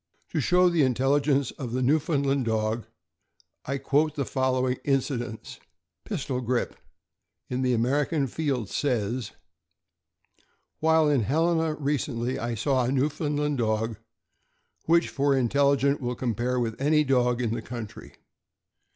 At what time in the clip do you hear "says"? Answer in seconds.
8.67-9.33